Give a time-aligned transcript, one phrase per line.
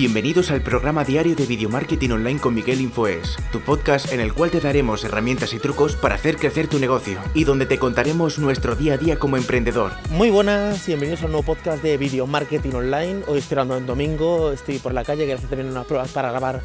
[0.00, 4.32] Bienvenidos al programa diario de Video Marketing Online con Miguel Infoes, tu podcast en el
[4.32, 8.38] cual te daremos herramientas y trucos para hacer crecer tu negocio y donde te contaremos
[8.38, 9.90] nuestro día a día como emprendedor.
[10.10, 13.24] Muy buenas y bienvenidos a un nuevo podcast de Video Marketing Online.
[13.26, 16.30] Hoy estoy grabando en domingo, estoy por la calle, que hacer también unas pruebas para
[16.30, 16.60] grabar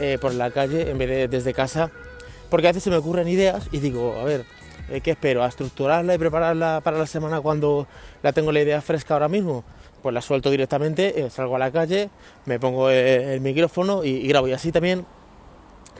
[0.00, 1.90] eh, por la calle en vez de desde casa,
[2.48, 4.46] porque a veces se me ocurren ideas y digo, a ver,
[4.88, 5.44] eh, ¿qué espero?
[5.44, 7.86] ¿A estructurarla y prepararla para la semana cuando
[8.22, 9.62] la tengo la idea fresca ahora mismo?
[10.02, 12.10] Pues la suelto directamente, eh, salgo a la calle,
[12.44, 14.48] me pongo eh, el micrófono y, grabo.
[14.48, 15.04] Y así también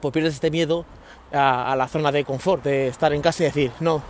[0.01, 0.84] pues pierdes este miedo
[1.33, 4.03] a, a, la zona de confort, de estar en casa y decir, no,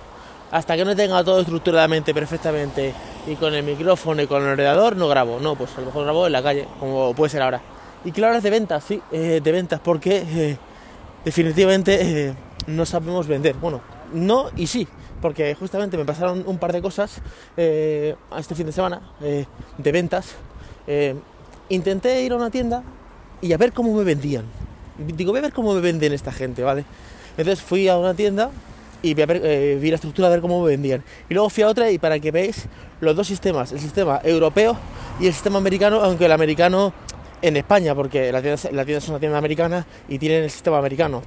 [0.52, 2.92] hasta que no tenga todo estructuradamente, perfectamente,
[3.26, 5.40] y con el micrófono y con el ordenador, no grabo.
[5.40, 7.60] No, pues a lo mejor grabo en la calle, como puede ser ahora.
[8.04, 10.56] Y claro, es de ventas, sí, eh, de ventas, porque
[11.24, 12.34] definitivamente
[12.66, 13.54] no sabemos vender.
[13.56, 13.80] Bueno,
[14.12, 14.86] no y sí,
[15.20, 17.20] porque justamente me pasaron un par de cosas
[17.56, 20.34] eh, este fin de semana eh, de ventas.
[20.86, 21.14] Eh,
[21.68, 22.82] intenté ir a una tienda
[23.40, 24.44] y a ver cómo me vendían.
[24.98, 26.84] Digo, voy a ver cómo me venden esta gente, ¿vale?
[27.36, 28.50] Entonces fui a una tienda
[29.02, 31.04] y eh, vi la estructura a ver cómo me vendían.
[31.28, 32.66] Y luego fui a otra y para que veáis
[33.00, 34.76] los dos sistemas, el sistema europeo
[35.20, 36.92] y el sistema americano, aunque el americano
[37.40, 40.78] en España, porque la tienda, la tienda es una tienda americana y tienen el sistema
[40.78, 41.22] americano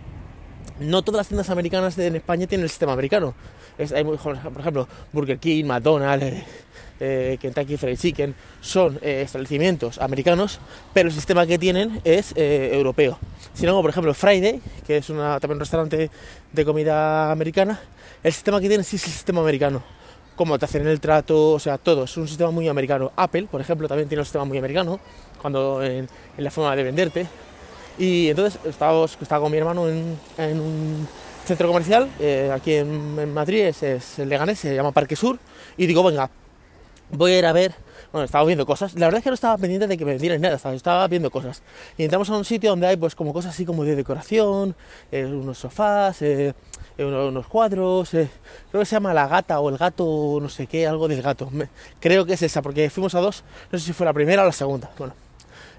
[0.80, 3.33] no todas las tiendas americanas en España tienen el sistema americano.
[3.77, 6.44] Es, hay, por ejemplo, Burger King, McDonald's, eh,
[7.00, 10.59] eh, Kentucky Fried Chicken, son eh, establecimientos americanos,
[10.94, 13.17] pero el sistema que tienen es eh, europeo.
[13.53, 16.11] Si no, por ejemplo, Friday, que es una, también un restaurante
[16.52, 17.80] de comida americana,
[18.23, 19.81] el sistema que tiene sí es el sistema americano.
[20.35, 23.11] Cómo te hacen el trato, o sea, todo, es un sistema muy americano.
[23.16, 25.00] Apple, por ejemplo, también tiene un sistema muy americano,
[25.41, 27.28] cuando en, en la forma de venderte.
[28.02, 31.07] Y entonces estaba, estaba con mi hermano en, en un
[31.45, 35.38] centro comercial, eh, aquí en, Madrid, es, es, el Leganés, se llama Parque Sur,
[35.77, 36.31] y digo, venga,
[37.11, 37.75] voy a ir a ver,
[38.11, 40.41] bueno, estaba viendo cosas, la verdad es que no estaba pendiente de que me vendieran
[40.41, 41.61] nada, estaba, estaba viendo cosas.
[41.95, 44.75] Y entramos a un sitio donde hay pues como cosas así como de decoración,
[45.12, 46.56] eh, unos sofás, eh,
[46.97, 48.29] unos, cuadros, creo
[48.79, 51.51] que se llama La Gata o El Gato, no sé qué, algo del gato,
[52.00, 54.45] creo que es esa, porque fuimos a dos, no sé si fue la primera o
[54.47, 55.13] la segunda, bueno.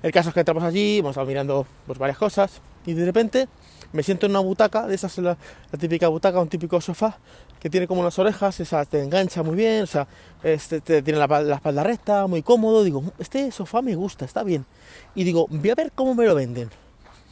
[0.03, 3.49] El caso es que entramos allí, hemos estado mirando pues, varias cosas y de repente
[3.93, 5.37] me siento en una butaca, de esas la,
[5.71, 7.19] la típica butaca, un típico sofá
[7.63, 10.09] que tiene como unas orejas, esa te engancha muy bien, o sea,
[10.43, 12.83] este, te, tiene la, la, espalda recta, muy cómodo.
[12.83, 14.67] Digo, este sofá me gusta, está bien.
[15.15, 16.71] Y digo, voy a ver cómo me lo venden.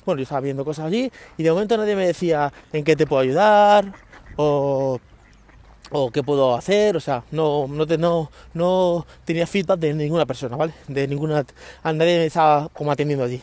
[0.07, 3.09] Bueno, yo estaba viendo cosas allí y de momento nadie me decía en qué te
[3.09, 3.93] puedo ayudar
[4.37, 5.01] o
[5.91, 10.27] o qué puedo hacer, o sea, no, no, te, no, no tenía feedback de ninguna
[10.27, 10.73] persona, ¿vale?
[10.89, 11.45] De ninguna,
[11.83, 13.43] a nadie me estaba como atendiendo allí.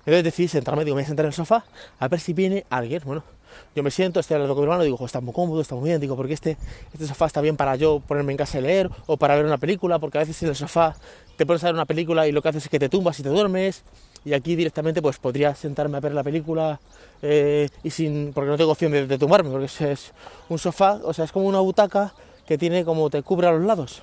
[0.00, 1.64] Entonces decidí sentarme, digo, me voy a sentar en el sofá
[1.98, 3.22] a ver si viene alguien, bueno,
[3.74, 6.00] yo me siento, estoy hablando con mi hermano, digo, está muy cómodo, está muy bien,
[6.00, 6.56] digo, porque este,
[6.92, 9.58] este sofá está bien para yo ponerme en casa y leer o para ver una
[9.58, 10.96] película, porque a veces en el sofá
[11.36, 13.22] te pones a ver una película y lo que haces es que te tumbas y
[13.22, 13.82] te duermes,
[14.24, 16.78] y aquí directamente pues podría sentarme a ver la película
[17.22, 20.12] eh, y sin porque no tengo opción de, de tumbarme porque es,
[20.48, 22.12] un sofá o sea es como una butaca
[22.46, 24.02] que tiene como te cubre a los lados.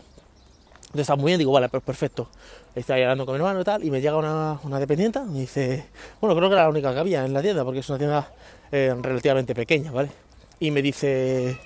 [0.88, 2.30] Entonces está muy bien digo vale pues perfecto
[2.74, 5.86] estoy hablando con mi hermano y tal y me llega una, una dependiente me dice
[6.22, 8.32] bueno creo que era la única que había en la tienda porque es una tienda
[8.72, 10.10] eh, relativamente pequeña vale
[10.60, 11.58] y me dice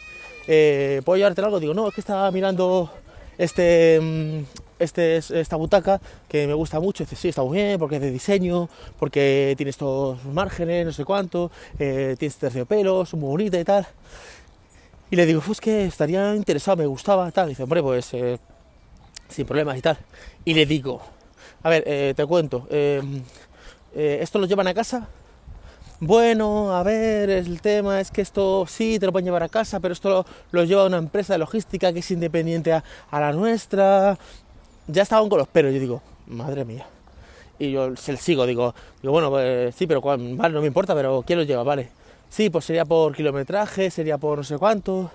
[0.48, 2.92] eh, puedo llevarte algo digo no es que estaba mirando
[3.38, 4.46] este
[4.82, 7.04] este, esta butaca que me gusta mucho.
[7.04, 8.70] Dice, sí, está muy bien, porque es de diseño,
[9.00, 13.64] porque tiene estos márgenes, no sé cuánto, eh, tiene este terciopelo, es muy bonita y
[13.64, 13.88] tal.
[15.10, 17.48] Y le digo, pues que estaría interesado, me gustaba, tal.
[17.48, 18.40] Y dice, hombre, pues eh,
[19.30, 19.98] sin problemas y tal.
[20.46, 21.02] Y le digo,
[21.64, 22.68] a ver, eh, te cuento,
[23.94, 25.08] ¿esto lo llevan a casa?
[26.02, 29.80] bueno, a ver, el tema es que esto sí te lo pueden llevar a casa,
[29.80, 34.18] pero esto lo, lo lleva una empresa de logística que es independiente a la nuestra,
[34.88, 35.74] ya estaban con los peros.
[35.74, 36.86] Yo digo, madre mía.
[37.60, 41.40] Y yo se sigo, digo, digo bueno, pues sí, pero no me importa, pero ¿quién
[41.40, 41.64] lo lleva?
[41.64, 41.92] Vale.
[42.30, 45.12] Sí, pues sería por kilometraje, sería por no sé cuánto.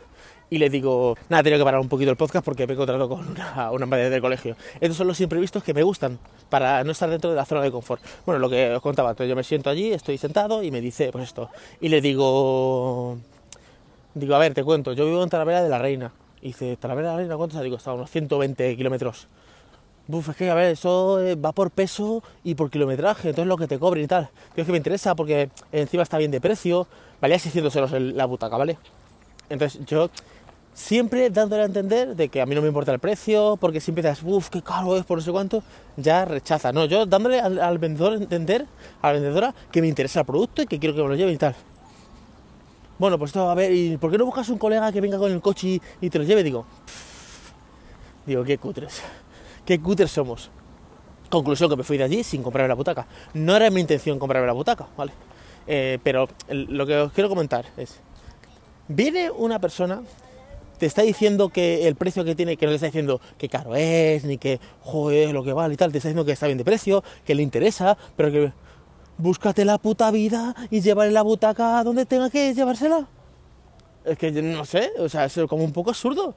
[0.48, 3.08] Y le digo, nada, tengo que parar un poquito el podcast porque me he encontrado
[3.08, 4.54] con una, una madre del colegio.
[4.80, 7.72] Estos son los imprevistos que me gustan para no estar dentro de la zona de
[7.72, 8.00] confort.
[8.24, 11.10] Bueno, lo que os contaba, entonces yo me siento allí, estoy sentado y me dice,
[11.10, 11.50] pues esto.
[11.80, 13.18] Y le digo,
[14.14, 16.12] digo, a ver, te cuento, yo vivo en Talavera de la Reina.
[16.40, 17.60] Y dice, Talavera de la Reina, ¿cuánto?
[17.60, 19.26] Digo, está a unos 120 kilómetros.
[20.08, 23.66] Buf, es que a ver, eso va por peso y por kilometraje, entonces lo que
[23.66, 24.28] te cobren y tal.
[24.54, 26.86] Creo que me interesa porque encima está bien de precio,
[27.20, 28.78] valía 600 euros la butaca, ¿vale?
[29.48, 30.08] Entonces yo
[30.74, 33.90] siempre dándole a entender de que a mí no me importa el precio, porque si
[33.90, 35.64] empiezas, uff, qué caro es, por no sé cuánto,
[35.96, 36.70] ya rechaza.
[36.70, 38.64] No, yo dándole al, vendedor entender,
[39.02, 41.32] a la vendedora, que me interesa el producto y que quiero que me lo lleve
[41.32, 41.56] y tal.
[42.96, 45.32] Bueno, pues esto, a ver, ¿y por qué no buscas un colega que venga con
[45.32, 46.44] el coche y, y te lo lleve?
[46.44, 47.50] Digo, pff,
[48.24, 49.02] digo, qué cutres
[49.66, 50.50] qué cutres somos.
[51.28, 53.06] Conclusión que me fui de allí sin comprarme la butaca.
[53.34, 55.12] No era mi intención comprarme la butaca, ¿vale?
[55.66, 58.00] Eh, pero lo que os quiero comentar es,
[58.86, 60.02] viene una persona,
[60.78, 63.74] te está diciendo que el precio que tiene, que no le está diciendo que caro
[63.74, 66.58] es, ni que joder lo que vale y tal, te está diciendo que está bien
[66.58, 68.52] de precio, que le interesa, pero que
[69.18, 73.08] búscate la puta vida y llévale la butaca donde tenga que llevársela.
[74.04, 76.36] Es que no sé, o sea, es como un poco absurdo.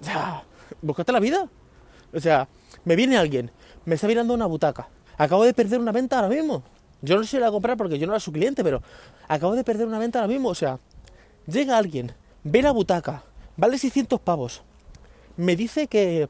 [0.00, 0.42] O sea,
[0.80, 1.50] búscate la vida.
[2.12, 2.48] O sea,
[2.84, 3.50] me viene alguien,
[3.84, 4.88] me está mirando una butaca.
[5.16, 6.62] Acabo de perder una venta ahora mismo.
[7.02, 8.82] Yo no sé si la voy a comprar porque yo no era su cliente, pero
[9.28, 10.48] acabo de perder una venta ahora mismo.
[10.48, 10.78] O sea,
[11.46, 12.12] llega alguien,
[12.44, 13.22] ve la butaca,
[13.56, 14.62] vale 600 pavos.
[15.36, 16.28] Me dice que,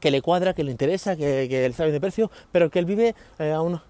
[0.00, 2.84] que le cuadra, que le interesa, que, que él sabe de precio, pero que él
[2.84, 3.80] vive eh, a un...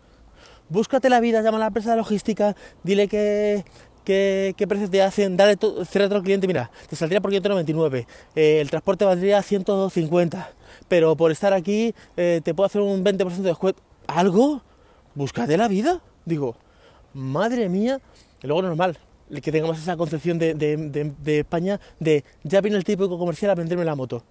[0.69, 3.65] Búscate la vida, llama a la empresa de logística, dile que,
[4.05, 5.37] ¿Qué, precios te hacen?
[5.37, 5.57] Dale
[5.87, 10.51] cierra a otro cliente, mira, te saldría por 199, eh, el transporte valdría 150,
[10.89, 13.81] pero por estar aquí eh, te puedo hacer un 20% de descuento.
[14.09, 14.61] ¿Algo?
[15.15, 16.01] Búscate la vida.
[16.25, 16.57] Digo,
[17.15, 18.01] madre mía,
[18.43, 18.99] y luego normal,
[19.41, 23.95] que tengamos esa concepción de, España de ya viene el típico comercial a venderme la
[23.95, 24.25] moto.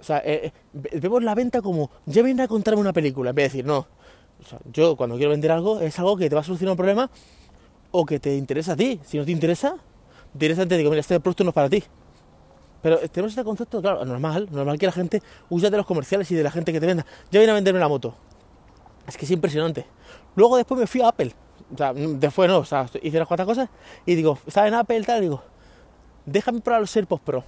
[0.00, 3.44] O sea, eh, vemos la venta como ya viene a contarme una película, en vez
[3.44, 3.86] de decir, no,
[4.40, 6.76] o sea, yo cuando quiero vender algo es algo que te va a solucionar un
[6.76, 7.10] problema
[7.90, 9.00] o que te interesa a ti.
[9.04, 9.76] Si no te interesa,
[10.34, 11.82] directamente digo, mira, este producto no es para ti.
[12.82, 16.34] Pero tenemos este concepto, claro, normal, normal que la gente huya de los comerciales y
[16.34, 17.04] de la gente que te venda.
[17.30, 18.14] Ya viene a venderme la moto.
[19.06, 19.86] Es que es impresionante.
[20.36, 21.32] Luego después me fui a Apple.
[21.74, 23.68] O sea, después no, o sea, hice las cuatro cosas
[24.06, 25.42] y digo, estaba en Apple tal, digo,
[26.24, 27.44] déjame probar los AirPods Pro.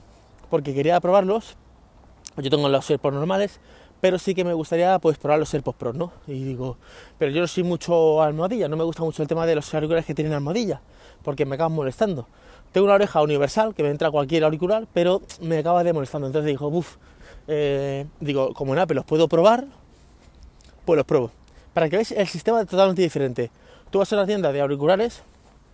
[0.51, 1.57] Porque quería probarlos.
[2.37, 3.61] Yo tengo los AirPods normales,
[4.01, 6.13] pero sí que me gustaría pues probar los AirPods Pro, ¿no?
[6.27, 6.77] Y digo,
[7.19, 10.07] pero yo no soy mucho almohadilla, no me gusta mucho el tema de los auriculares
[10.07, 10.81] que tienen almohadilla,
[11.23, 12.27] porque me acaban molestando.
[12.73, 16.29] Tengo una oreja universal que me entra cualquier auricular, pero me acaba de molestando.
[16.29, 16.97] Entonces digo, uff,
[17.49, 19.67] eh, digo, como en Apple los puedo probar,
[20.85, 21.31] pues los pruebo.
[21.75, 23.51] Para que veáis el sistema es totalmente diferente.
[23.91, 25.23] Tú vas a una tienda de auriculares,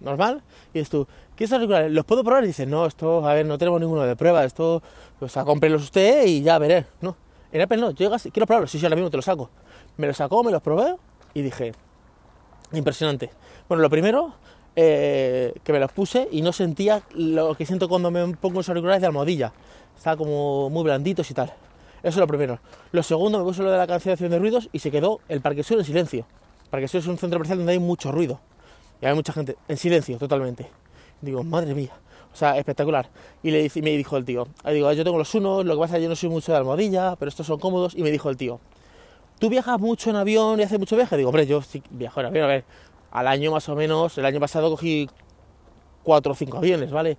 [0.01, 1.07] normal, y dices tú,
[1.37, 1.93] ¿qué auriculares?
[1.93, 2.45] ¿Los puedo probar?
[2.45, 4.83] Y dices, no, esto, a ver, no tenemos ninguno de prueba, esto,
[5.19, 7.15] pues a cómprelos usted y ya veré, ¿no?
[7.57, 9.49] En Apple no, llegas, quiero probarlos, sí, sí, ahora mismo te los saco.
[9.97, 10.95] Me los sacó, me los probé
[11.33, 11.73] y dije,
[12.75, 13.31] impresionante.
[13.67, 14.35] Bueno, lo primero,
[14.77, 18.69] eh, que me los puse y no sentía lo que siento cuando me pongo los
[18.69, 19.55] auriculares de almohadilla.
[19.97, 21.47] Estaba como muy blanditos y tal.
[22.01, 22.61] Eso es lo primero.
[22.93, 25.63] Lo segundo, me puse lo de la cancelación de ruidos y se quedó el Parque
[25.63, 26.27] Sur en silencio.
[26.69, 28.39] Parque Sur es un centro comercial donde hay mucho ruido.
[29.01, 30.71] Y hay mucha gente en silencio, totalmente.
[31.23, 31.93] Digo, madre mía.
[32.37, 33.09] O sea, espectacular.
[33.43, 36.01] Y le, me dijo el tío, digo, yo tengo los unos, lo que pasa es
[36.01, 37.95] que yo no soy mucho de almohadilla, pero estos son cómodos.
[37.95, 38.61] Y me dijo el tío,
[39.39, 41.17] ¿tú viajas mucho en avión y haces mucho viaje?
[41.17, 42.65] Digo, hombre, yo sí viajo en avión, a ver,
[43.11, 45.09] al año más o menos, el año pasado cogí
[46.03, 47.17] cuatro o cinco aviones, ¿vale?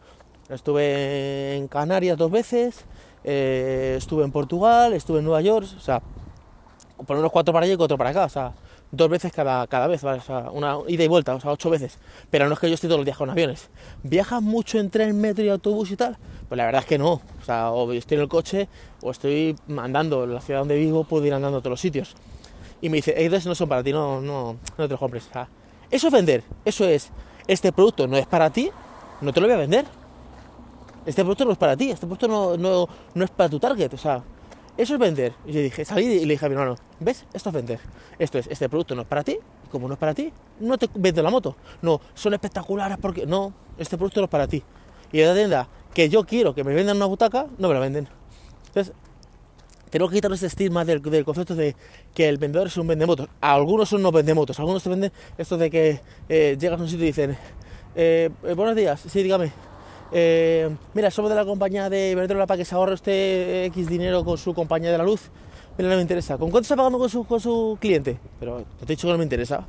[0.50, 2.86] Estuve en Canarias dos veces,
[3.24, 6.00] eh, estuve en Portugal, estuve en Nueva York, o sea,
[7.08, 8.54] por unos cuatro para allá y cuatro para acá, o sea,
[8.92, 10.02] dos veces cada, cada vez,
[10.52, 11.98] una ida y vuelta, o sea, ocho veces.
[12.30, 13.70] Pero no es que yo esté todos los días con aviones.
[14.04, 16.18] ¿Viajas mucho en tren, metro y autobús y tal?
[16.48, 17.14] Pues la verdad es que no.
[17.14, 18.68] O sea, o estoy en el coche
[19.02, 20.24] o estoy andando.
[20.24, 22.16] En la ciudad donde vivo puedo ir andando a todos los sitios.
[22.82, 25.30] Y me dice, estos no son para ti, no, no, no te los compres.
[25.90, 26.44] Eso es vender.
[26.64, 27.10] Eso es,
[27.48, 28.70] este producto no es para ti,
[29.22, 29.86] no te lo voy a vender.
[31.06, 33.94] Este producto no es para ti, este producto no, no, no es para tu target.
[33.94, 34.24] O sea,
[34.78, 35.34] eso es vender.
[35.46, 37.26] Y yo dije, salí y le dije a mi hermano, ¿ves?
[37.34, 37.80] Esto es vender.
[38.20, 40.78] Esto es, este producto no es para ti, y como no es para ti, no
[40.78, 41.56] te vendo la moto.
[41.82, 44.64] No, son espectaculares porque, no, este producto no es para ti.
[45.12, 48.08] Y la tienda que yo quiero que me vendan una butaca, no me la venden.
[48.68, 48.94] Entonces,
[49.90, 51.76] tengo que quitar ese estigma del, concepto de
[52.14, 53.30] que el vendedor es un vendemotos.
[53.42, 57.06] Algunos son no vendemotos, algunos te venden esto de que eh, llegas a un sitio
[57.06, 57.38] y dicen,
[57.96, 59.52] eh, eh, buenos días, sí, dígame,
[60.12, 64.24] eh, mira, somos de la compañía de Iberdrola para que se ahorre usted X dinero
[64.24, 65.30] con su compañía de la luz.
[65.78, 66.38] Mira, no me interesa.
[66.38, 68.18] ¿Con cuánto está pagando con su, con su cliente?
[68.40, 69.66] Pero te he dicho que no me interesa.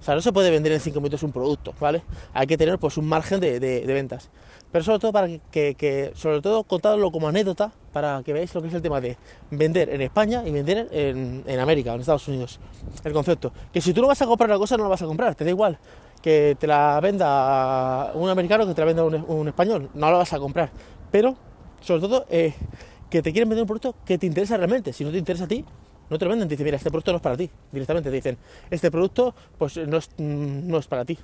[0.00, 2.02] O sea, no se puede vender en 5 minutos un producto, ¿vale?
[2.34, 4.28] Hay que tener pues un margen de, ventas.
[4.70, 8.68] Pero sobre todo para que, sobre todo contarlo como anécdota, para que veáis lo que
[8.68, 9.16] es el tema de
[9.50, 12.60] vender en España y vender en, en América, en Estados Unidos.
[13.02, 13.50] El concepto.
[13.72, 15.44] Que si tú no vas a comprar una cosa, no la vas a comprar, te
[15.44, 15.78] da igual
[16.24, 20.32] que te la venda un americano que te la venda un, español, no la vas
[20.32, 20.70] a comprar.
[21.10, 21.36] Pero,
[21.82, 22.54] sobre todo, eh,
[23.10, 24.94] que te quieren vender un producto que te interesa realmente.
[24.94, 25.66] Si no te interesa a ti,
[26.08, 26.48] no te lo venden.
[26.48, 27.50] Te dicen, mira, este producto no es para ti.
[27.70, 28.38] Directamente te dicen,
[28.70, 31.18] este producto pues no es, mm, no es para ti.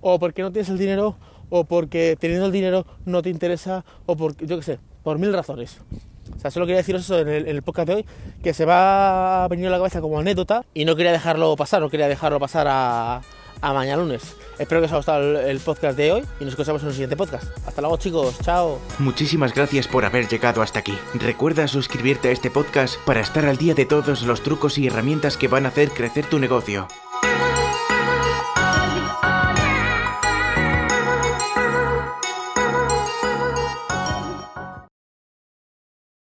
[0.00, 1.14] O porque no tienes el dinero,
[1.48, 5.32] o porque teniendo el dinero no te interesa, o porque, yo qué sé, por mil
[5.32, 5.78] razones.
[6.36, 8.06] O sea, solo quería deciros eso en el, en el, podcast de hoy,
[8.42, 11.80] que se va a venir a la cabeza como anécdota y no quería dejarlo pasar,
[11.80, 13.22] no quería dejarlo pasar a,
[13.62, 14.36] a mañana lunes.
[14.58, 17.16] Espero que os haya gustado el podcast de hoy y nos escuchamos en el siguiente
[17.16, 17.44] podcast.
[17.66, 18.78] Hasta luego chicos, chao.
[18.98, 20.98] Muchísimas gracias por haber llegado hasta aquí.
[21.14, 25.36] Recuerda suscribirte a este podcast para estar al día de todos los trucos y herramientas
[25.36, 26.88] que van a hacer crecer tu negocio.